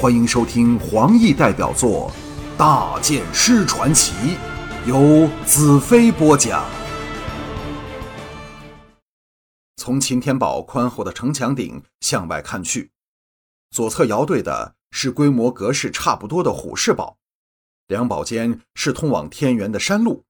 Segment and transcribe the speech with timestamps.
[0.00, 2.10] 欢迎收听黄奕代表作
[2.56, 4.14] 《大剑师传奇》，
[4.88, 6.64] 由子飞播讲。
[9.76, 12.90] 从擎天堡宽厚的城墙顶向外看去，
[13.72, 17.18] 左侧遥对的是规模格式差不多的虎视堡，
[17.88, 20.24] 两堡间是通往天元的山路，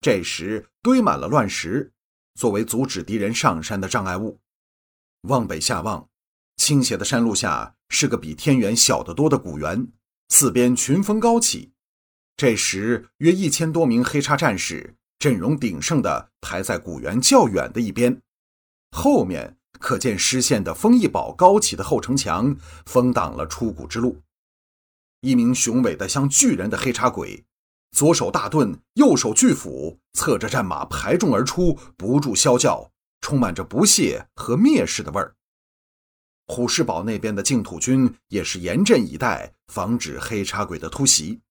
[0.00, 1.92] 这时堆满了乱石，
[2.36, 4.38] 作为阻止敌人上山的障碍物。
[5.22, 6.08] 往北下望。
[6.56, 9.88] 倾斜的山路下是个比天元小得多的古园，
[10.28, 11.72] 四边群峰高起。
[12.36, 18.20] 这时，约一千多名黑叉战士阵容鼎盛的排在古园较远的一边，
[18.90, 24.20] 后面可见失陷的丰益堡高起的后城墙封挡了出谷之路。
[25.20, 27.44] 一名雄伟的像巨人的黑叉鬼，
[27.92, 35.34] 左手大盾，右手巨斧，侧着战马排众而出，不住啸叫，充满着不屑和蔑视的味儿。
[36.56, 41.42] 虎视堡那边的净土军也是严阵以待，防止黑叉鬼的突袭。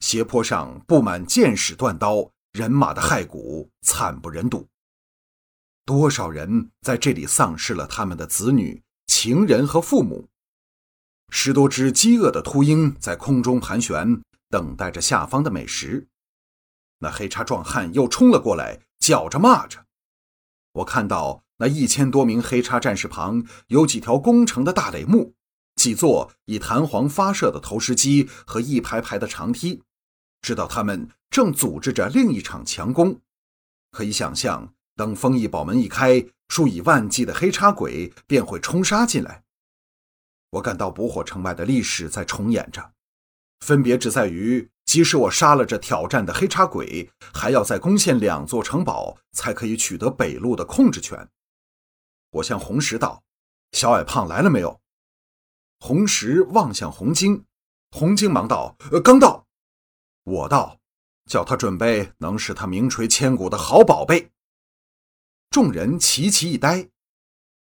[0.00, 4.68] 斜坡上布满剑矢断刀，人马的骸骨惨不忍睹。
[5.86, 10.28] 多少人在这里丧失了他们的子女、情人和父母。
[11.30, 16.06] 十多只饥饿的秃鹰在空中盘旋，等待着下方的美食。
[16.98, 19.86] 那黑叉壮汉又冲了过来，叫着骂着。
[20.72, 21.45] 我看到。
[21.58, 25.34] 那一千多名黑叉战士旁有几条攻城的大垒木，
[25.76, 29.82] 几座以弹簧发射的投石机和一排排的长梯，
[30.42, 33.20] 知道他们正组织着另一场强攻。
[33.90, 39.44] 可以想象，等丰益堡门一开，数以万计的黑叉鬼便会冲杀进来。
[40.50, 42.92] 我感到捕火城外的历史在重演着，
[43.60, 44.70] 分别只在于。
[44.84, 51.28] 即使我杀了这挑战的黑叉鬼，还要再攻陷两座城堡，才可以取得北路的控制权。
[52.36, 53.22] 我向红石道
[53.72, 54.80] ：“小矮胖来了没有？”
[55.78, 57.44] 红石望向红晶，
[57.90, 59.46] 红晶忙道：“呃，刚到。”
[60.24, 60.78] 我道
[61.30, 64.32] ：“叫他准备能使他名垂千古的好宝贝。”
[65.50, 66.88] 众人齐齐一呆。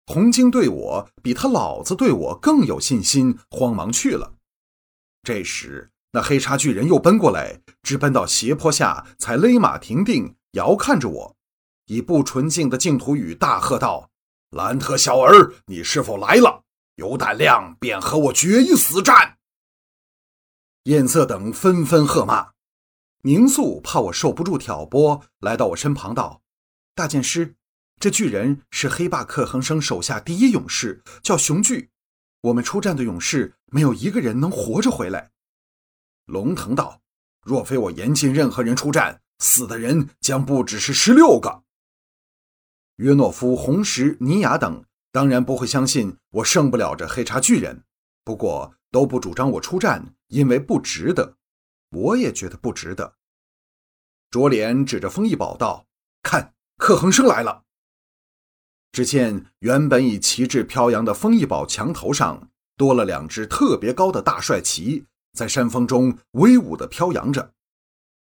[0.06, 4.34] 红晶对我比他老子对我更有信心，慌忙去了。
[5.22, 11.36] 这时，那黑叉巨人又奔过来，直奔到斜坡下，才勒马停定，遥看着我，
[11.86, 14.10] 以不纯净的净土语大喝道。
[14.50, 16.64] 兰特小儿，你是否来了？
[16.94, 19.36] 有胆量便和我决一死战！
[20.84, 22.52] 艳色等纷纷喝骂。
[23.24, 26.40] 宁肃怕我受不住挑拨，来到我身旁道
[26.96, 27.56] ：“大剑师，
[28.00, 31.90] 这巨人是黑霸克恒生手下第一勇士，叫雄巨。
[32.40, 35.30] 我们出战的勇士没有一个人能活着回来。”
[36.24, 37.02] 龙腾道
[37.44, 41.64] ：“若非我严禁任何人出战，死的人将不只是十六个。”
[42.98, 47.84] 约诺夫、红石、尼亚等当然不会相信我胜不了这黑茶巨人，
[48.24, 51.36] 不过都不主张我出战，因为不值得。
[51.90, 53.14] 我也觉得不值得。
[54.30, 55.86] 卓莲指着丰益宝道
[56.22, 57.62] ：“看，克恒生来了。”
[58.90, 67.52] 只见原本以旗帜飘扬的丰益堡墙头上多了两只特别高的大帅旗，在山峰中威武地飘扬着。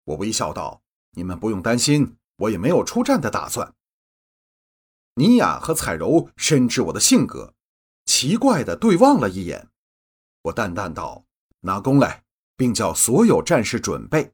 [0.04, 0.84] 我微笑道
[1.18, 3.74] ：“你们不用担心，我也没有出战的打算。”
[5.20, 7.54] 尼雅和彩柔深知我的性格，
[8.06, 9.68] 奇怪的对望了一眼。
[10.44, 11.26] 我淡淡道
[11.60, 12.24] ：“拿弓来，
[12.56, 14.32] 并叫所有战士准备。”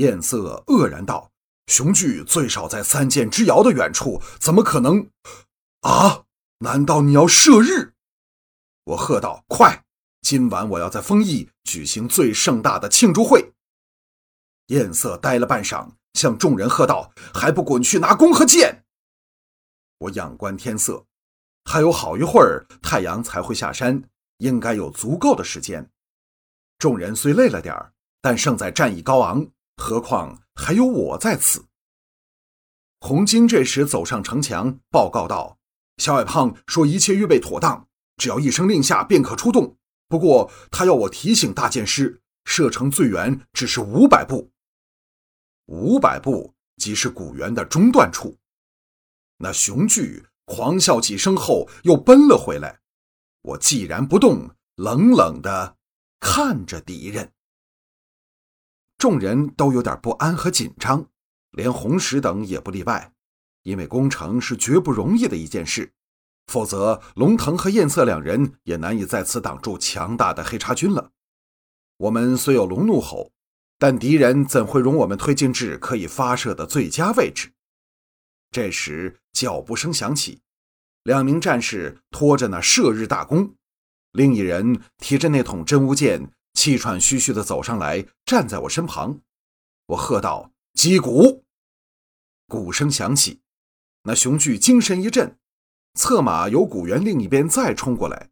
[0.00, 1.30] 艳色愕然道
[1.68, 5.10] ：“雄踞最少在三箭之遥的远处，怎么可能？
[5.82, 6.24] 啊？
[6.60, 7.92] 难道你要射日？”
[8.84, 9.84] 我喝道：“快！
[10.22, 13.52] 今晚我要在丰邑举行最盛大的庆祝会。”
[14.68, 18.84] 艳色呆了半晌，向众人喝道：“还不滚去拿弓和箭！”
[20.00, 21.04] 我仰观天色，
[21.64, 24.02] 还有好一会儿太阳才会下山，
[24.38, 25.90] 应该有足够的时间。
[26.78, 29.46] 众人虽累了点儿，但胜在战意高昂，
[29.76, 31.66] 何况还有我在此。
[33.00, 35.58] 红晶这时走上城墙，报告道
[35.98, 39.76] ：“小矮胖说一切预备妥当，只要一声令下便可出动。
[40.08, 44.50] 不过他要我提醒大剑师，射程最远只是五百步，
[45.66, 48.38] 五百步即是古猿的中段处。”
[49.42, 52.80] 那雄巨狂笑几声后，又奔了回来。
[53.42, 55.76] 我既然不动，冷冷的
[56.20, 57.32] 看着敌人。
[58.98, 61.06] 众人都有点不安和紧张，
[61.52, 63.14] 连红石等也不例外，
[63.62, 65.94] 因为攻城是绝不容易的一件事，
[66.46, 71.12] 否则龙腾和艳色两人也难以在此挡住强大的黑叉军了。
[71.96, 73.32] 我们虽有龙怒吼，
[73.78, 77.54] 但敌人怎会容我们推进至可以发射的最佳位置？
[78.50, 80.40] 这时，脚步声响起，
[81.04, 83.54] 两名战士拖着那射日大弓。
[84.12, 89.20] 另一人提着那桶真无剑，气喘吁吁地走上来，站在我身旁。
[89.86, 91.44] 我喝道：“击鼓！”
[92.48, 93.40] 鼓声响起，
[94.02, 95.38] 那雄踞精神一振，
[95.94, 98.30] 策马由古园另一边再冲过来。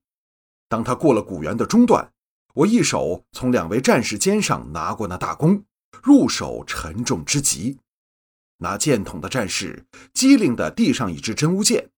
[0.68, 2.12] 当他过了古园的中段，
[2.54, 5.64] 我一手从两位战士肩上拿过那大弓，
[6.02, 7.78] 入手沉重之极。
[8.58, 11.90] 拿箭筒的战士机灵地递上一支真无剑。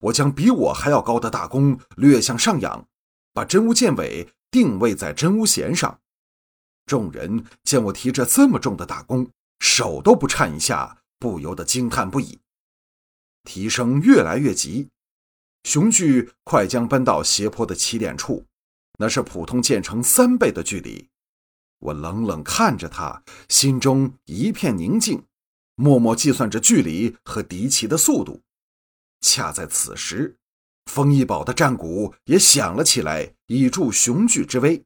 [0.00, 2.88] 我将比我还要高的大弓略向上仰，
[3.32, 6.00] 把真无剑尾定位在真无弦上。
[6.86, 9.30] 众人见我提着这么重的大弓，
[9.60, 10.98] 手都不颤一下。
[11.16, 12.38] 不由得惊叹不已，
[13.44, 14.90] 提升越来越急，
[15.62, 18.44] 雄踞快将奔到斜坡的起点处，
[18.98, 21.08] 那是普通建成三倍的距离。
[21.78, 25.24] 我冷冷看着他，心中一片宁静，
[25.76, 28.42] 默默计算着距离和敌骑的速度。
[29.20, 30.36] 恰在此时，
[30.86, 34.84] 丰益堡的战鼓也响了起来，以助雄踞之威。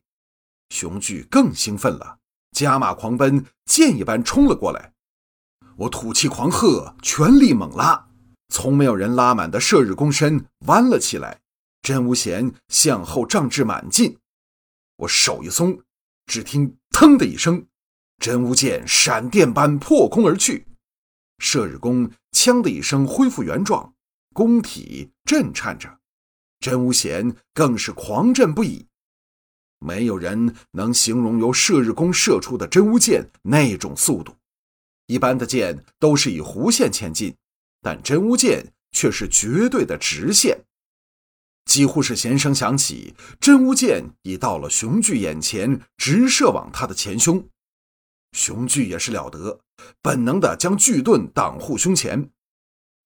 [0.70, 2.18] 雄踞更兴奋了，
[2.52, 4.92] 加马狂奔，箭一般冲了过来。
[5.76, 8.08] 我吐气狂喝，全力猛拉，
[8.48, 11.40] 从没有人拉满的射日弓身弯了起来，
[11.82, 14.18] 真无弦向后胀至满劲。
[14.98, 15.82] 我手一松，
[16.26, 17.66] 只听“腾”的一声，
[18.18, 20.67] 真无剑闪电般破空而去，
[21.38, 23.94] 射日弓“锵”的一声恢复原状，
[24.34, 25.98] 弓体震颤着，
[26.60, 28.86] 真无弦更是狂震不已。
[29.78, 34.34] 没有人能形容由射日弓射出的真无剑那种速度。
[35.06, 37.34] 一般的箭都是以弧线前进，
[37.80, 40.64] 但真无剑却是绝对的直线。
[41.64, 47.48] 几乎是弦声响起，真无剑已到了熊踞眼前，直射往他的前胸。
[48.32, 49.60] 熊踞也是了得，
[50.00, 52.30] 本能的将巨盾挡护胸前。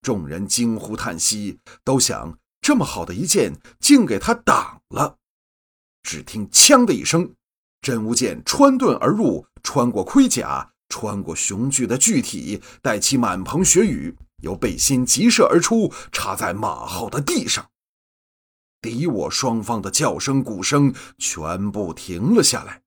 [0.03, 5.19] 众人惊呼叹息，都想这么好的一剑，竟给他挡了。
[6.03, 7.35] 只听“锵”的一声，
[7.81, 10.71] 真无剑穿盾而入，穿过盔甲。
[10.89, 17.71] 穿过雄踞的巨体，带起满棚血雨，由背心急射而出，插在马后的地上。
[18.83, 22.83] 敌我双方的叫声、鼓声全部停了下来。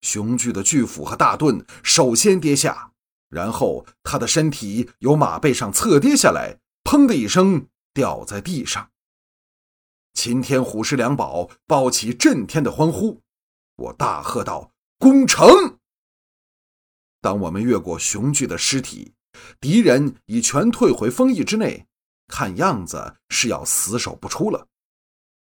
[0.00, 2.87] 雄踞的巨斧和大盾首先跌下，
[3.28, 8.90] 然后他的身体由马背上侧跌下来，砰的一声掉在地上。
[10.14, 13.22] 秦天虎狮两宝抱起震天的欢呼，
[13.76, 15.78] 我大喝道：“攻城！”
[17.20, 19.12] 当我们越过雄踞的尸体，
[19.60, 21.86] 敌人已全退回封邑之内，
[22.26, 24.66] 看样子是要死守不出了。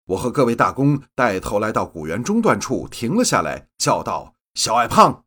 [0.06, 5.24] 我和各位大公带头来到古园中段处，停了下来，叫道：“小矮胖！”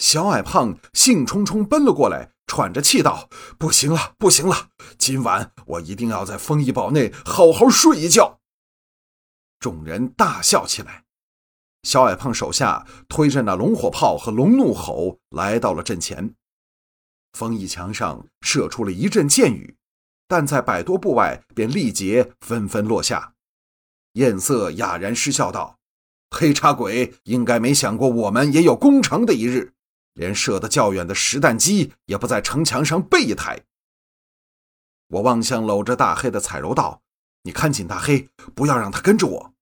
[0.00, 4.70] 小矮胖兴冲冲奔了过来，喘着气道：“不行了，不行了！
[4.96, 8.40] 今晚我一定要在封邑堡内好好睡一觉。”
[9.60, 11.04] 众人大笑起来。
[11.82, 16.34] 小矮胖手下推着那龙火炮和龙怒吼来到了阵前，
[17.34, 19.76] 封邑墙上射出了一阵箭雨，
[20.26, 23.34] 但在百多步外便力竭纷纷落下。
[24.14, 25.78] 艳色哑然失笑道
[26.34, 29.74] ：“黑茶鬼应该没想过我们也有攻城的一日，
[30.20, 33.64] 连射得较远的实弹机也不在城墙上备一台。”
[35.08, 37.00] 我望向搂着大黑的彩柔道
[37.44, 39.54] ：“你看紧大黑，不要让他跟着我。”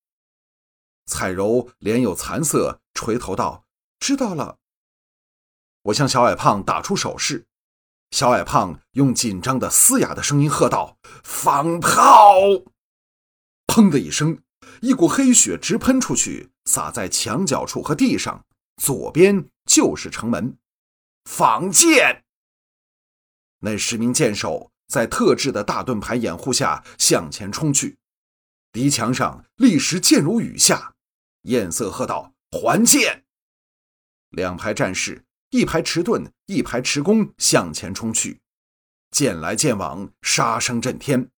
[1.07, 3.65] 彩柔脸有残色，垂头道
[4.01, 4.59] ：“知道了。”
[5.85, 7.47] 我向小矮胖打出手势，
[8.11, 12.35] 小矮胖用紧张的嘶哑的声音喝道：“放炮！”
[13.69, 14.43] 砰的一声，
[14.81, 18.45] 一股黑血直喷出去，洒在墙角处和地上。
[18.83, 20.59] 左边就是城门。
[21.25, 22.25] 放箭！
[23.61, 27.99] 那十名箭手在特制的大盾牌掩护下向前冲去，
[28.73, 30.95] 敌墙上立时箭如雨下。
[31.43, 33.25] 艳色喝道：“还剑！”
[34.31, 38.41] 两排战士，一排持盾，一排持弓，向前冲去。
[39.11, 41.31] 剑来剑往，杀声震天。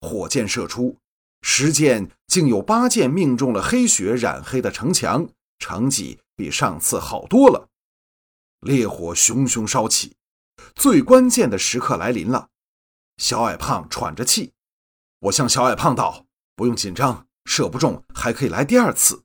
[0.00, 0.96] 火箭射出，
[1.42, 7.68] 十箭竟有八箭命中了黑血染黑的城墙，成绩比上次好多了。
[8.60, 10.14] 烈火熊熊烧起，
[10.76, 12.50] 最关键的时刻来临了。
[13.16, 14.52] 小矮胖喘着气，
[15.18, 19.24] 我向小矮胖道：“不用紧张，射不中还可以来第二次。”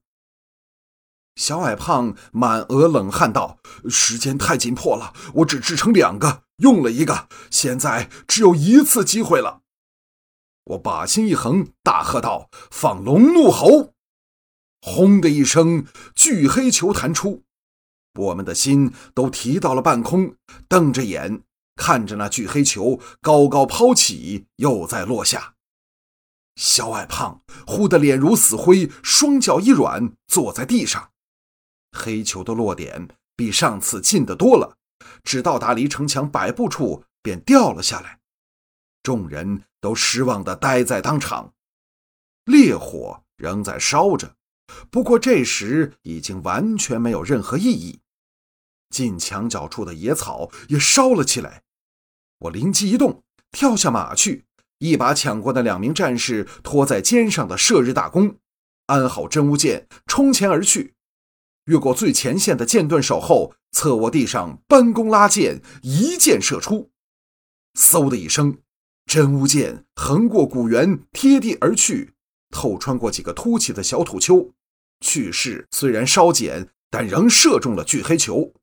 [1.36, 9.62] 小矮胖满额冷汗道：“时间太紧迫了，我只制成两个，用了一个，现在只有一次机会了。”
[10.65, 13.93] 我把心一横，大喝道：“放龙怒吼！”
[14.86, 17.44] 轰的一声，巨黑球弹出，
[18.20, 20.36] 我们的心都提到了半空，
[20.68, 21.42] 瞪着眼
[21.78, 25.56] 看着那巨黑球高高抛起，又再落下。
[26.58, 31.12] 小矮胖忽的脸如死灰，双脚一软，坐在地上。
[31.98, 34.75] 黑球的落点比上次近得多了，
[35.24, 38.20] 只到达离城墙百步处便掉了下来。
[39.02, 41.54] 众人都失望地呆在当场。
[42.44, 44.36] 烈火仍在烧着，
[44.89, 48.00] 不过这时已经完全没有任何意义。
[48.89, 51.63] 近墙角处的野草也烧了起来。
[52.39, 54.46] 我灵机一动，跳下马去。
[54.79, 58.38] 一把抢过那两名战士托在肩上的射日大弓，
[58.88, 60.96] 安好真无剑，冲前而去，
[61.65, 66.91] 越过最前线的剑盾手后，侧卧地上搬弓拉箭，一箭射出。
[67.75, 68.58] 嗖的一声，
[69.05, 72.13] 真无剑横过古猿，贴地而去，
[72.53, 74.53] 透穿过几个凸起的小土丘，
[75.01, 78.53] 去势虽然稍减，但仍射中了巨黑球。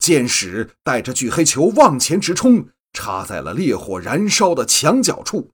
[0.00, 2.70] 箭矢带着巨黑球往前直冲。
[2.94, 5.50] 插在了烈火燃烧的墙角处，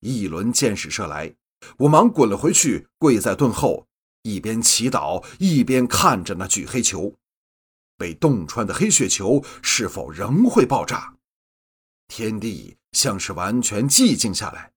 [0.00, 1.34] 一轮箭矢射来，
[1.78, 3.86] 我忙滚了回去，跪在盾后，
[4.22, 7.14] 一边祈祷，一边看着那巨黑球。
[7.96, 11.14] 被洞穿的黑血球是否仍会爆炸？
[12.06, 14.72] 天地像是完全寂静下来，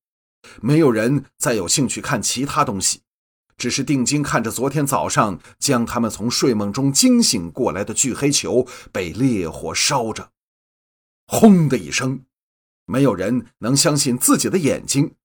[0.61, 3.01] 没有人再有兴趣看其他东西，
[3.57, 10.31] 只是定睛看着昨天早上将他们从睡梦中惊醒过来的巨黑球被烈火烧着。
[11.27, 12.25] 轰的一声，
[12.85, 15.15] 没有人能相信自己的眼睛。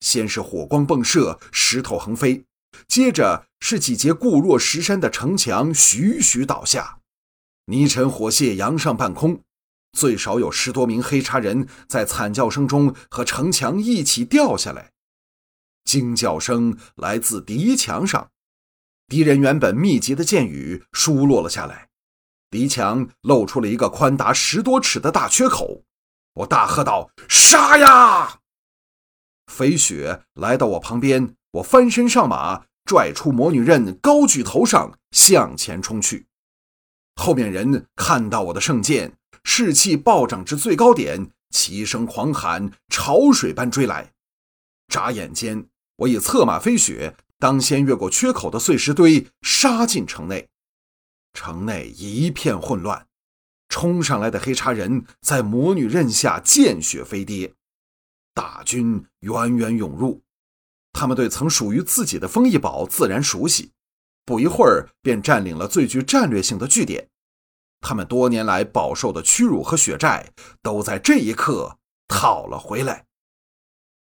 [0.00, 2.44] 先是火光迸射，石头横飞，
[2.86, 6.98] 接着是几节固若石山的城墙徐徐倒下，
[7.66, 9.40] 泥尘火屑扬上半空，
[9.94, 14.90] 最少有十多名黑叉人在惨叫声中和城墙一起掉下来。
[15.84, 18.30] 惊叫声来自敌墙上，
[19.06, 21.88] 敌人原本密集的箭雨疏落了下来。
[22.50, 25.82] 敌墙露出了一个宽达十多尺的大缺口，
[26.34, 28.40] 我大喝道：“杀呀！”
[29.52, 36.26] 飞雪来到我旁边，我翻身上马，拽出魔女刃，高举头上向前冲去。
[37.16, 44.12] 后面人看到我的圣剑，士气暴涨至最高点，齐声狂喊，潮水般追来。
[44.88, 50.48] 眨眼间，我已策马飞雪，当先越过缺口的碎石堆，杀进城内。
[51.32, 53.06] 城内一片混乱，
[53.68, 57.54] 冲上来的黑茶人在魔女刃下见血飞跌，
[58.32, 60.22] 大军源源涌入。
[60.92, 63.72] 他们对曾属于自己的丰益堡自然熟悉，
[64.24, 67.08] 不一会儿便占领了最具战略性的据点。
[67.84, 73.04] 他们多年来饱受的屈辱和血债，都在这一刻讨了回来。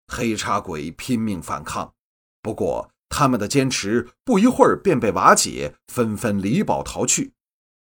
[0.09, 1.93] 黑叉鬼拼命反抗，
[2.41, 2.91] 不过。
[3.13, 7.33] 他们的坚持不一会儿便被瓦解，纷纷离堡逃去。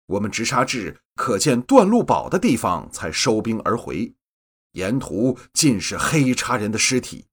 [0.08, 4.16] 我们直杀至可见断路堡的地方，才收兵而回。
[4.72, 7.28] 沿途尽是黑叉人的尸体，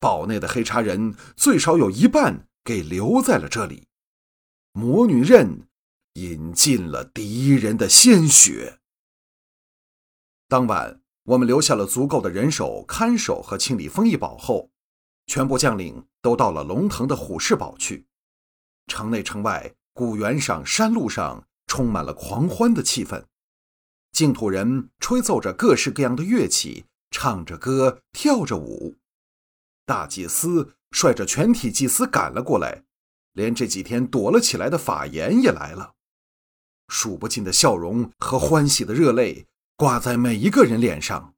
[0.00, 3.86] 堡内的黑叉人最少有一半给留在了这里。
[4.72, 5.68] 魔女刃
[6.22, 8.80] 饮尽了敌人的鲜血。
[10.48, 14.70] 当晚，我们留下了足够的人手看守和清理丰益堡后。
[15.26, 18.04] 全部将领都到了龙腾的虎视堡去。
[18.88, 23.22] 城内城外、古原上、山路上充满了狂欢的气氛。
[24.10, 28.96] 净土人吹奏着各式各样的乐器，唱着歌，跳着舞。
[29.86, 32.82] 大祭司率着全体祭司赶了过来，
[33.34, 35.94] 连这几天躲了起来的法言也来了。
[36.90, 41.32] 数不尽的笑容和欢喜的热泪挂在每一个人脸上。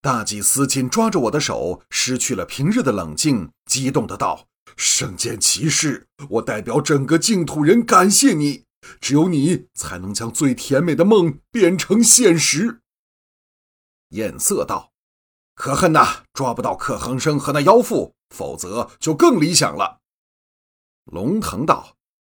[0.00, 4.46] 大祭司紧抓着我的手，失去了平日的冷静，激动的道
[4.78, 8.64] ：“圣剑骑士，我代表整个净土人感谢你，
[9.00, 12.80] 只有你才能将最甜美的梦变成现实。”
[14.10, 14.92] 艳色道
[15.56, 19.98] ：“可恨呐，抓不到克恒生和那妖妇，否则就更理想了。”
[21.10, 21.96] 龙腾道：“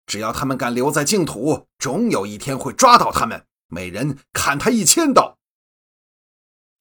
[0.09, 5.37] 只要他们敢留在净土，终有一天会抓到他们，每人砍他一千刀。”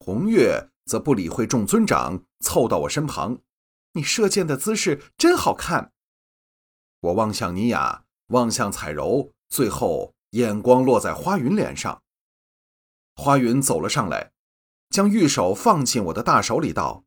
[0.01, 3.43] 红月则不理会众尊长，凑到我身旁
[3.93, 5.93] ：“你射箭的姿势真好看。”
[7.01, 12.03] 我望向尼雅，望向彩柔，最后眼光落在花云脸上。
[13.15, 14.33] 花云走了上来，
[14.89, 17.05] 将玉手放进我的大手里，道：“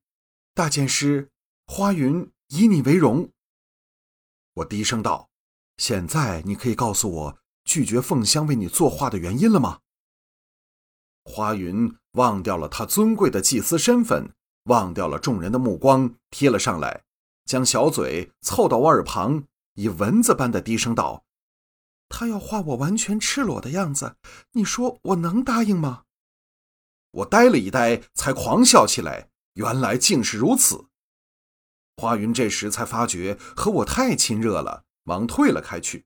[0.53, 1.31] 大剑师，
[1.65, 3.31] 花云以你为荣。”
[4.53, 5.29] 我低声道
[5.81, 9.79] ：“现在你可以告诉我拒绝凤香为你作画的原因了吗？”
[11.25, 14.31] 花云忘掉了他尊贵的祭司身份，
[14.65, 17.01] 忘掉了众人的目光，贴了上来，
[17.45, 21.25] 将小嘴凑到我耳旁，以蚊子般的低声道
[22.09, 24.17] ：“他要画我完全赤裸的样子，
[24.51, 26.03] 你说我能答应吗？”
[27.09, 29.29] 我呆了一呆，才狂笑起来。
[29.55, 30.85] 原来竟是如此。
[31.97, 36.05] 花云这时才发觉和我太亲热了，忙退了开去。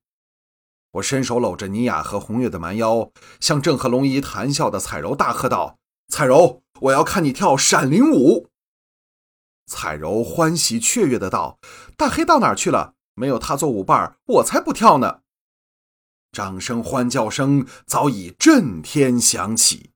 [0.91, 8.49] 我伸手搂着倪雅和红月的蛮腰，向正和龙姨谈笑的彩柔大喝道：“彩柔，我要看你跳闪灵舞！”
[9.67, 11.59] 彩柔欢喜雀跃的道
[11.97, 12.93] ：“大黑到哪儿去了？
[13.13, 15.21] 没有他做舞伴，我才不跳呢！”
[16.31, 19.91] 掌声、欢叫声早已震天响起。